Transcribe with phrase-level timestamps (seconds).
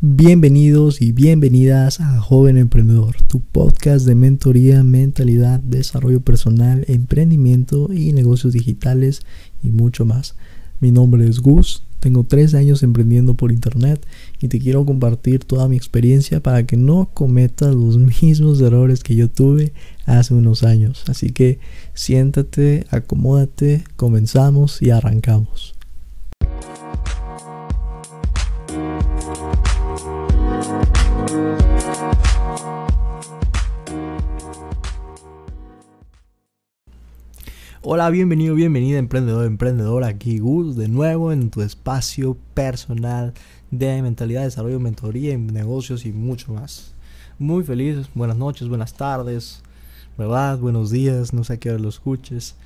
[0.00, 8.12] Bienvenidos y bienvenidas a Joven Emprendedor, tu podcast de mentoría, mentalidad, desarrollo personal, emprendimiento y
[8.12, 9.22] negocios digitales
[9.60, 10.36] y mucho más.
[10.78, 14.06] Mi nombre es Gus, tengo tres años emprendiendo por internet
[14.40, 19.16] y te quiero compartir toda mi experiencia para que no cometas los mismos errores que
[19.16, 19.72] yo tuve
[20.06, 21.02] hace unos años.
[21.08, 21.58] Así que
[21.94, 25.74] siéntate, acomódate, comenzamos y arrancamos.
[37.90, 40.04] Hola, bienvenido, bienvenida, emprendedor, emprendedor.
[40.04, 43.32] Aquí Gus, de nuevo en tu espacio personal
[43.70, 46.92] de mentalidad, desarrollo, mentoría en negocios y mucho más.
[47.38, 49.62] Muy feliz, buenas noches, buenas tardes,
[50.18, 50.58] ¿verdad?
[50.58, 52.56] Buenos días, no sé a qué hora lo escuches.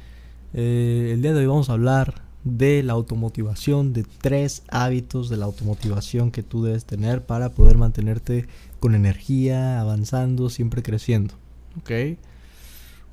[0.54, 5.36] Eh, el día de hoy vamos a hablar de la automotivación, de tres hábitos de
[5.36, 8.48] la automotivación que tú debes tener para poder mantenerte
[8.80, 11.34] con energía, avanzando, siempre creciendo.
[11.78, 11.92] ¿Ok?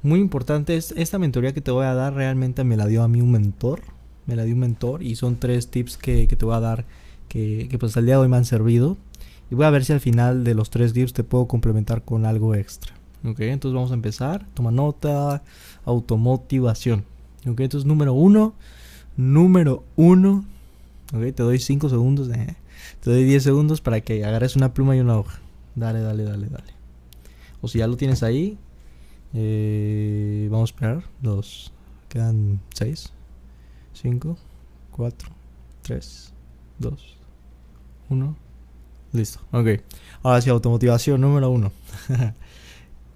[0.02, 3.08] Muy importante, es, esta mentoría que te voy a dar realmente me la dio a
[3.08, 3.82] mí un mentor.
[4.26, 6.86] Me la dio un mentor y son tres tips que, te voy a dar
[7.28, 8.98] que, que pues al día de hoy me han servido.
[9.52, 12.26] Y voy a ver si al final de los tres tips te puedo complementar con
[12.26, 12.94] algo extra.
[13.26, 14.46] Ok, entonces vamos a empezar.
[14.54, 15.44] Toma nota,
[15.86, 17.04] automotivación.
[17.48, 18.54] Ok, entonces número uno.
[19.18, 20.46] Número uno.
[21.14, 22.30] Ok, te doy cinco segundos.
[22.30, 22.56] Eh,
[23.02, 25.40] te doy 10 segundos para que agarres una pluma y una hoja.
[25.76, 26.74] Dale, dale, dale, dale.
[27.62, 28.58] O si ya lo tienes ahí,
[29.34, 31.04] eh, vamos a esperar.
[31.22, 31.72] Dos.
[32.08, 33.12] Quedan seis.
[33.94, 34.38] Cinco.
[34.92, 35.30] Cuatro.
[35.82, 36.34] Tres.
[36.78, 37.18] Dos.
[38.10, 38.36] Uno.
[39.12, 39.40] Listo.
[39.52, 39.82] Ok.
[40.24, 41.72] Ahora sí, automotivación número uno.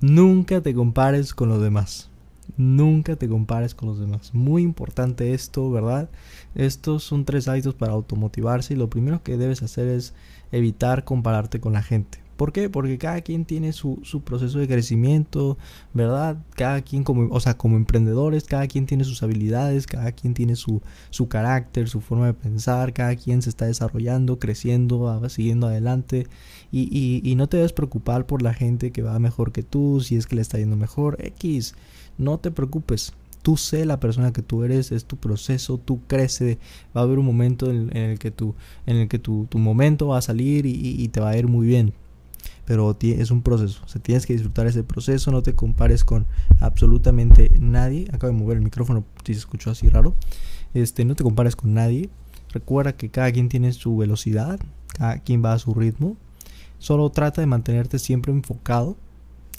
[0.02, 2.09] Nunca te compares con los demás.
[2.58, 4.33] Nunca te compares con los demás.
[4.33, 6.09] Muy importante esto, ¿verdad?
[6.55, 10.14] Estos son tres hábitos para automotivarse y lo primero que debes hacer es
[10.52, 12.23] evitar compararte con la gente.
[12.38, 12.70] ¿Por qué?
[12.70, 15.58] Porque cada quien tiene su, proceso de crecimiento,
[15.94, 16.38] ¿verdad?
[16.56, 20.55] Cada quien como, o sea, como emprendedores, cada quien tiene sus habilidades, cada quien tiene
[20.55, 26.27] su, su carácter, su forma de pensar, cada quien se está desarrollando, creciendo, siguiendo adelante.
[26.71, 30.02] Y, y, y no te debes preocupar por la gente que va mejor que tú,
[30.02, 31.17] si es que le está yendo mejor.
[31.20, 31.76] X,
[32.17, 33.14] no te preocupes
[33.44, 36.58] tú sé la persona que tú eres, es tu proceso, tú crece,
[36.95, 38.55] va a haber un momento en, el que, tu,
[38.88, 41.48] en el que tu, tu momento va a salir y, y, te va a ir
[41.48, 41.94] muy bien
[42.66, 43.82] pero es un proceso.
[43.86, 46.26] O sea, tienes que disfrutar ese proceso, no te compares con
[46.60, 48.08] absolutamente nadie.
[48.12, 50.16] Acabo de mover el micrófono si se escuchó así raro.
[50.74, 52.10] Este, no te compares con nadie.
[52.52, 54.60] Recuerda que cada quien tiene su velocidad,
[54.98, 56.18] cada quien va a su ritmo.
[56.80, 58.95] Solo trata de mantenerte siempre enfocado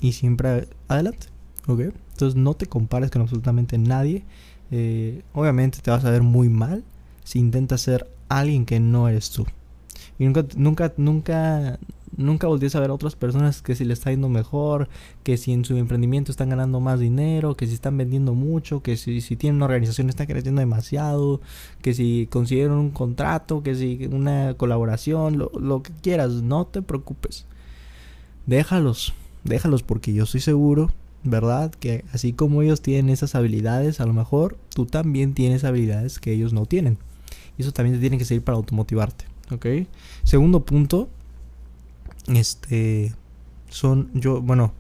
[0.01, 1.27] y siempre adelante.
[1.67, 1.81] ¿Ok?
[1.81, 4.25] Entonces no te compares con absolutamente nadie.
[4.71, 6.85] Eh, obviamente te vas a ver muy mal
[7.23, 9.47] si intentas ser alguien que no eres tú.
[10.19, 11.79] Y nunca, nunca, nunca,
[12.17, 14.89] nunca voltees a ver a otras personas que si le está yendo mejor,
[15.23, 18.97] que si en su emprendimiento están ganando más dinero, que si están vendiendo mucho, que
[18.97, 21.41] si, si tienen una organización está creciendo demasiado,
[21.83, 26.83] que si consiguieron un contrato, que si una colaboración, lo, lo que quieras, no te
[26.83, 27.47] preocupes.
[28.47, 29.15] Déjalos,
[29.45, 30.91] déjalos porque yo estoy seguro,
[31.25, 31.73] ¿verdad?
[31.73, 36.33] Que así como ellos tienen esas habilidades, a lo mejor tú también tienes habilidades que
[36.33, 36.99] ellos no tienen.
[37.59, 39.25] Y eso también te tiene que servir para automotivarte.
[39.51, 39.67] ¿Ok?
[40.23, 41.09] Segundo punto,
[42.29, 43.15] este,
[43.69, 44.73] son, yo, bueno,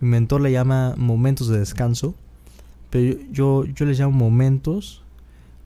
[0.00, 2.14] mi mentor le llama momentos de descanso,
[2.90, 5.02] pero yo, yo les llamo momentos,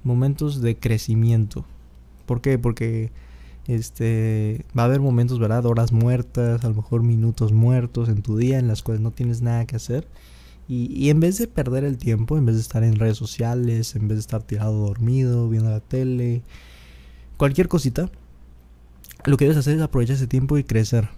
[0.04, 1.64] momentos de crecimiento.
[2.26, 2.58] ¿Por qué?
[2.58, 3.10] Porque
[3.66, 5.66] este va a haber momentos, ¿verdad?
[5.66, 9.42] Horas muertas, a lo mejor minutos muertos en tu día en las cuales no tienes
[9.42, 10.06] nada que hacer.
[10.68, 13.96] Y, y, en vez de perder el tiempo, en vez de estar en redes sociales,
[13.96, 16.42] en vez de estar tirado dormido, viendo la tele,
[17.36, 18.08] cualquier cosita,
[19.24, 21.08] lo que debes hacer es aprovechar ese tiempo y crecer.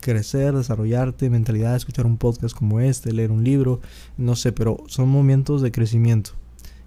[0.00, 3.80] Crecer, desarrollarte, mentalidad, escuchar un podcast como este, leer un libro,
[4.16, 6.32] no sé, pero son momentos de crecimiento.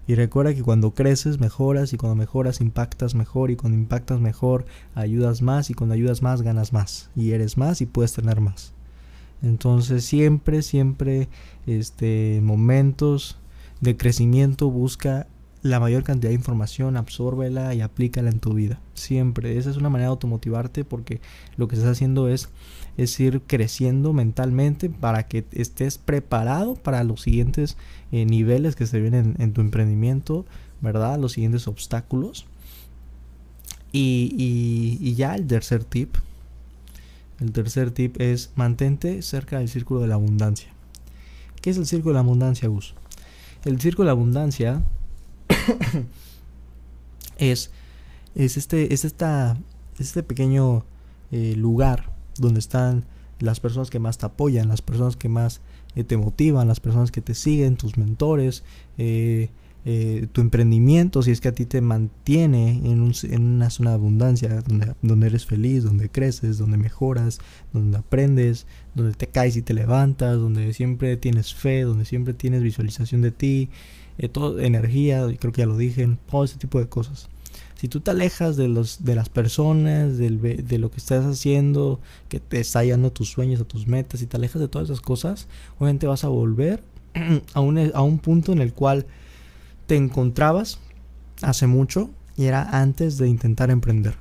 [0.06, 4.64] Y recuerda que cuando creces mejoras y cuando mejoras impactas mejor y cuando impactas mejor
[4.94, 8.72] ayudas más y cuando ayudas más ganas más y eres más y puedes tener más.
[9.42, 11.28] Entonces siempre, siempre,
[11.66, 13.38] este, momentos
[13.80, 15.26] de crecimiento busca
[15.62, 18.80] la mayor cantidad de información, absórbela y aplícala en tu vida.
[18.94, 19.56] Siempre.
[19.58, 21.20] Esa es una manera de automotivarte porque
[21.56, 22.48] lo que estás haciendo es,
[22.96, 27.76] es ir creciendo mentalmente para que estés preparado para los siguientes
[28.10, 30.44] eh, niveles que se vienen en, tu emprendimiento,
[30.80, 31.18] ¿verdad?
[31.18, 32.46] Los siguientes obstáculos.
[33.92, 36.16] Y, y, y ya el tercer tip.
[37.38, 40.72] El tercer tip es mantente cerca del círculo de la abundancia.
[41.60, 42.94] ¿Qué es el círculo de la abundancia, Gus?
[43.64, 44.82] El círculo de la abundancia
[47.38, 47.70] es,
[48.34, 49.56] es, este, es esta,
[49.98, 50.84] este pequeño
[51.30, 53.04] eh, lugar donde están
[53.40, 55.60] las personas que más te apoyan, las personas que más
[55.96, 58.62] eh, te motivan, las personas que te siguen, tus mentores,
[59.84, 64.62] eh, tu emprendimiento, si es que a ti te mantiene en, una zona de abundancia,
[65.02, 67.40] donde, eres feliz, donde creces, donde mejoras,
[67.72, 72.62] donde aprendes, donde te caes y te levantas, donde siempre tienes fe, donde siempre tienes
[72.62, 73.70] visualización de ti,
[74.32, 77.28] todo, energía, creo que ya lo dije, todo ese tipo de cosas.
[77.76, 82.38] Si tú te alejas de, los, de las personas, de lo que estás haciendo, que
[82.38, 85.48] te está llevando tus sueños, a tus metas, si te alejas de todas esas cosas,
[85.78, 86.84] obviamente vas a volver
[87.54, 89.06] a un, a un punto en el cual
[89.88, 90.78] te encontrabas
[91.42, 94.14] hace mucho y era antes de intentar emprender.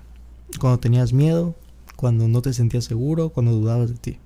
[0.59, 1.55] Cuando tenías miedo,
[1.95, 4.17] cuando no te sentías seguro, cuando dudabas de ti.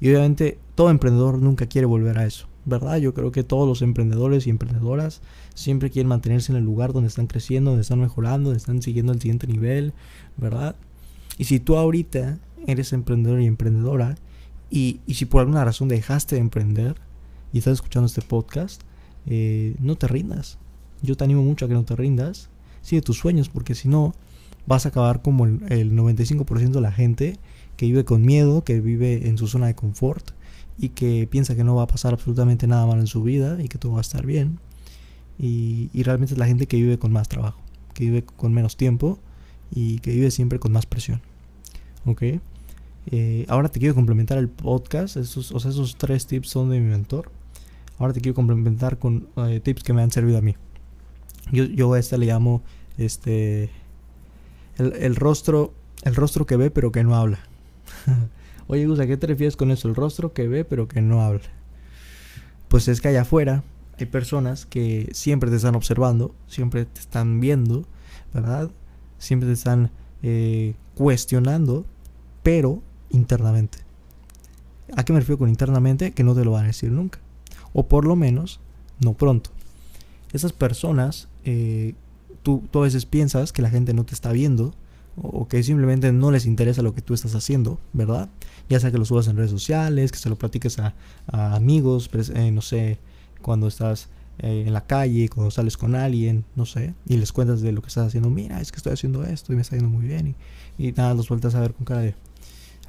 [0.00, 2.46] Y obviamente todo emprendedor nunca quiere volver a eso.
[2.68, 2.98] ¿Verdad?
[2.98, 5.20] Yo creo que todos los emprendedores y emprendedoras
[5.54, 9.12] siempre quieren mantenerse en el lugar donde están creciendo, donde están mejorando, donde están siguiendo
[9.12, 9.92] el siguiente nivel,
[10.36, 10.76] ¿verdad?
[11.38, 14.16] Y si tú ahorita eres emprendedor y emprendedora,
[14.70, 16.96] y, si por alguna razón dejaste de emprender
[17.52, 18.82] y estás escuchando este podcast,
[19.26, 20.58] eh, no te rindas.
[21.02, 22.50] Yo te animo mucho a que no te rindas.
[22.82, 24.14] Sigue tus sueños, porque si no,
[24.66, 27.38] vas a acabar como el, el 95% de la gente
[27.76, 30.32] que vive con miedo, que vive en su zona de confort
[30.78, 33.68] y que piensa que no va a pasar absolutamente nada mal en su vida y
[33.68, 34.60] que todo va a estar bien.
[35.38, 37.60] Y, realmente es la gente que vive con más trabajo,
[37.94, 39.18] que vive con menos tiempo
[39.70, 41.20] y que vive siempre con más presión.
[42.06, 42.22] ¿Ok?
[43.10, 45.16] Eh, ahora te quiero complementar el podcast.
[45.16, 47.30] Esos, o sea, esos tres tips son de mi mentor.
[47.98, 50.54] Ahora te quiero complementar con eh, tips que me han servido a mí.
[51.52, 52.62] Yo, yo a este le llamo
[52.98, 53.70] este
[54.76, 55.72] el, el rostro
[56.02, 57.38] el rostro que ve pero que no habla.
[58.70, 59.88] Oye, Gus, ¿a qué te refieres con eso?
[59.88, 61.40] El rostro que ve pero que no habla.
[62.68, 63.64] Pues es que allá afuera
[63.98, 67.86] hay personas que siempre te están observando, siempre te están viendo,
[68.34, 68.70] ¿verdad?
[69.18, 69.90] Siempre te están
[70.22, 71.86] eh, cuestionando,
[72.42, 73.78] pero internamente.
[74.94, 76.12] ¿A qué me refiero con internamente?
[76.12, 77.20] Que no te lo van a decir nunca.
[77.72, 78.60] O por lo menos,
[79.00, 79.48] no pronto.
[80.34, 81.94] Esas personas, eh,
[82.42, 84.74] tú, tú a veces piensas que la gente no te está viendo,
[85.22, 88.28] o que simplemente no les interesa lo que tú estás haciendo, ¿verdad?
[88.68, 90.94] Ya sea que lo subas en redes sociales, que se lo platiques a,
[91.28, 92.98] amigos, eh, no sé,
[93.42, 97.60] cuando estás eh, en la calle, cuando sales con alguien, no sé, y les cuentas
[97.60, 99.90] de lo que estás haciendo, mira, es que estoy haciendo esto y me está yendo
[99.90, 100.34] muy bien,
[100.78, 102.14] y, nada, los vueltas a ver con cara de,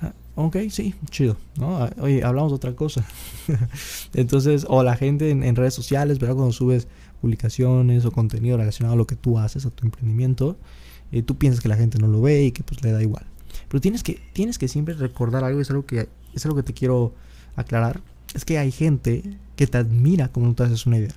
[0.01, 1.77] ah, ok, sí, chido, ¿no?
[1.77, 3.05] Ah, oye, hablamos de otra cosa.
[4.13, 6.35] Entonces, o la gente en, en redes sociales, ¿verdad?
[6.35, 6.87] Cuando subes
[7.21, 10.57] publicaciones o contenido relacionado a lo que tú haces, a tu emprendimiento,
[11.11, 13.25] eh, tú piensas que la gente no lo ve y que pues le da igual.
[13.67, 16.73] Pero tienes que, tienes que siempre recordar algo, es algo que es algo que te
[16.73, 17.13] quiero
[17.55, 18.01] aclarar.
[18.33, 19.23] Es que hay gente
[19.55, 21.15] que te admira como no te haces una idea.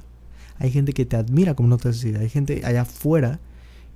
[0.59, 2.21] Hay gente que te admira como no te haces idea.
[2.21, 3.41] Hay gente allá afuera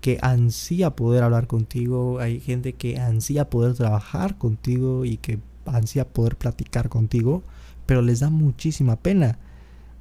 [0.00, 2.18] que ansía poder hablar contigo.
[2.20, 7.42] Hay gente que ansía poder trabajar contigo y que ansía poder platicar contigo.
[7.86, 9.38] Pero les da muchísima pena.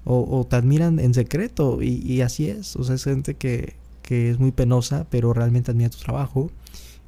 [0.08, 1.82] O, te admiran en secreto.
[1.82, 2.76] Y, y así es.
[2.76, 3.76] O sea, es gente que,
[4.06, 6.52] que es muy penosa, pero realmente admira tu trabajo.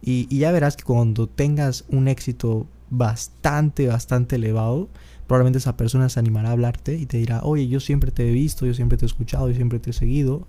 [0.02, 4.90] Y, ya verás que cuando tengas un éxito bastante, bastante elevado,
[5.28, 8.32] probablemente esa persona se animará a hablarte y te dirá, oye, yo siempre te he
[8.32, 10.48] visto, yo siempre te he escuchado, yo siempre te he seguido,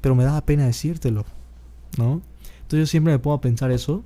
[0.00, 1.26] pero me da pena decírtelo,
[1.98, 2.22] ¿no?
[2.62, 4.02] Entonces yo siempre me pongo a pensar eso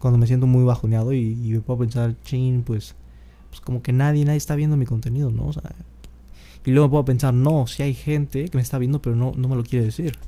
[0.00, 2.96] cuando me siento muy bajoneado y, me puedo pensar, chin, pues,
[3.50, 5.50] pues como que nadie, nadie está viendo mi contenido, ¿no?
[6.64, 9.32] y luego me puedo pensar, no, si hay gente que me está viendo, pero no,
[9.36, 10.18] no me lo quiere decir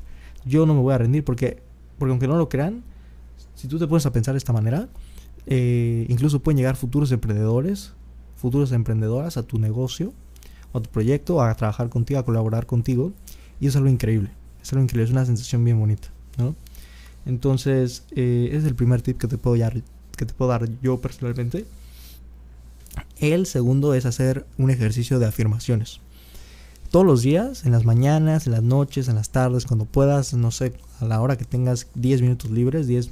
[0.44, 1.62] yo no me voy a rendir porque,
[1.99, 2.82] porque aunque no lo crean,
[3.54, 4.88] si tú te pones a pensar de esta manera,
[5.46, 7.92] eh, incluso pueden llegar futuros emprendedores,
[8.37, 10.12] futuras emprendedoras a tu negocio,
[10.72, 13.12] a tu proyecto, a trabajar contigo, a colaborar contigo.
[13.61, 14.30] Y es algo increíble,
[14.62, 16.08] es algo increíble, es una sensación bien bonita,
[16.38, 16.56] ¿no?
[17.25, 19.80] Entonces, eh, ese es el primer tip que te, puedo dar,
[20.16, 21.64] que te puedo dar yo personalmente.
[23.20, 26.00] El segundo es hacer un ejercicio de afirmaciones
[26.92, 30.50] todos los días, en las mañanas, en las noches, en las tardes, cuando puedas, no
[30.50, 33.08] sé, a la hora que tengas 10 minutos libres, 10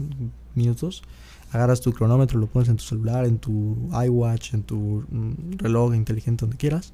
[0.55, 1.03] minutos,
[1.51, 5.95] agarras tu cronómetro, lo pones en tu celular, en tu iWatch, en tu mm, reloj
[5.95, 6.93] inteligente, donde quieras,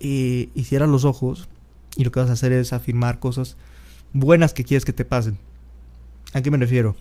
[0.00, 1.48] y, y cierras los ojos
[1.94, 3.56] y lo que vas a hacer es afirmar cosas
[4.12, 5.38] buenas que quieres que te pasen.
[6.32, 6.96] ¿A qué me refiero?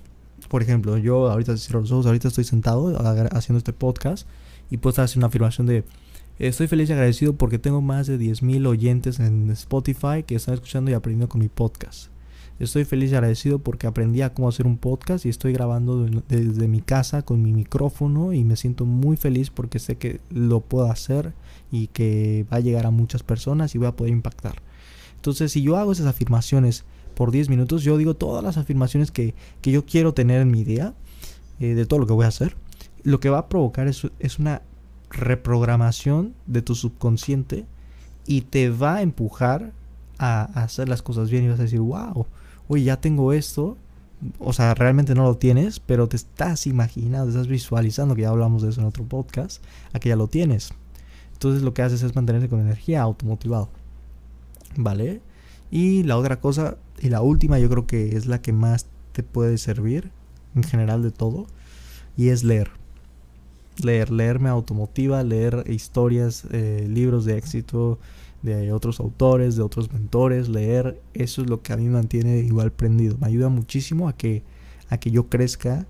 [0.48, 2.96] Por ejemplo, yo ahorita cierro los ojos, ahorita estoy sentado
[3.32, 4.28] haciendo este podcast
[4.70, 5.86] y puedo estar haciendo una afirmación de
[6.40, 10.90] Estoy feliz y agradecido porque tengo más de 10.000 oyentes en Spotify que están escuchando
[10.90, 12.08] y aprendiendo con mi podcast.
[12.60, 16.68] Estoy feliz y agradecido porque aprendí a cómo hacer un podcast y estoy grabando desde
[16.68, 20.86] mi casa con mi micrófono y me siento muy feliz porque sé que lo puedo
[20.86, 21.34] hacer
[21.72, 24.62] y que va a llegar a muchas personas y voy a poder impactar.
[25.16, 26.86] Entonces, si yo hago esas afirmaciones
[27.16, 29.34] por 10 minutos, yo digo todas las afirmaciones que,
[29.64, 30.94] yo quiero tener en mi idea,
[31.60, 32.56] eh, de todo lo que voy a hacer.
[33.04, 34.62] lo que va a provocar es, es una
[35.12, 37.66] reprogramación de tu subconsciente
[38.26, 39.74] y te va a empujar
[40.18, 42.26] a, hacer las cosas bien y vas a decir, wow,
[42.68, 43.78] oye, ya tengo esto.
[44.40, 48.62] O sea, realmente no lo tienes, pero te estás imaginando, estás visualizando, que ya hablamos
[48.62, 49.64] de eso en otro podcast,
[49.94, 50.72] a que ya lo tienes.
[51.34, 53.70] Entonces lo que haces es mantenerte con energía automotivado.
[54.78, 55.22] ¿Vale?
[55.72, 59.24] Y la otra cosa, y la última yo creo que es la que más te
[59.24, 60.12] puede servir
[60.54, 61.48] en general de todo,
[62.16, 62.81] y es leer.
[63.84, 68.00] Leer, leer me automotiva, leer historias, eh, libros de éxito
[68.42, 72.40] de otros autores, de otros mentores, leer, eso es lo que a mí me mantiene
[72.40, 73.18] igual prendido.
[73.20, 74.44] Me ayuda muchísimo a que,
[74.90, 75.86] a que yo crezca,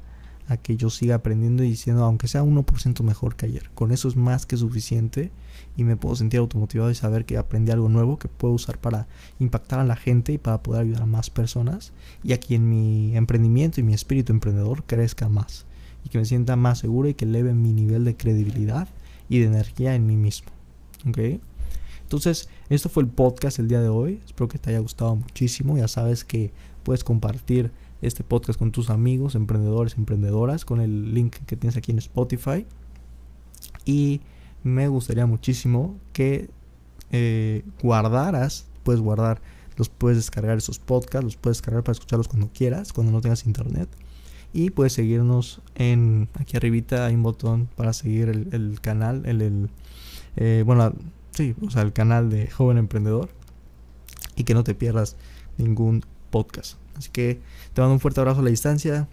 [0.48, 3.70] a que yo siga aprendiendo y diciendo, aunque sea 1% mejor que ayer.
[3.74, 5.32] Con eso es más que suficiente
[5.78, 9.08] y me puedo sentir automotivado y saber que aprendí algo nuevo que puedo usar para
[9.40, 12.70] impactar a la gente y para poder ayudar a más personas y a que en
[12.70, 15.66] mi emprendimiento y mi espíritu emprendedor crezca más
[16.04, 18.88] y que me sienta más seguro y que eleve mi nivel de credibilidad
[19.30, 20.50] y de energía en mí mismo.
[22.04, 24.22] Entonces, esto fue el podcast el día de hoy.
[24.26, 25.78] Espero que te haya gustado muchísimo.
[25.78, 26.52] Ya sabes que
[26.84, 31.92] puedes compartir este podcast con tus amigos, emprendedores, emprendedoras, con el link que tienes aquí
[31.92, 32.66] en Spotify.
[33.86, 34.22] Y
[34.64, 36.50] me gustaría muchísimo que
[37.12, 39.42] eh, guardaras, puedes guardar,
[39.78, 43.46] los puedes descargar esos podcasts, los puedes descargar para escucharlos cuando quieras, cuando no tengas
[43.46, 43.90] internet.
[44.54, 49.70] Y puedes seguirnos en, aquí arribita hay un botón para seguir el, canal, el,
[50.36, 50.94] eh, bueno,
[51.32, 53.30] sí, o sea, el canal de Joven Emprendedor
[54.36, 55.16] y que no te pierdas
[55.58, 56.78] ningún podcast.
[56.96, 57.42] Así que
[57.74, 59.08] te mando un fuerte abrazo a la distancia.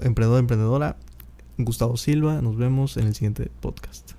[0.00, 0.96] Emprendedor, emprendedora.
[1.58, 2.40] Gustavo Silva.
[2.40, 4.17] Nos vemos en el siguiente podcast.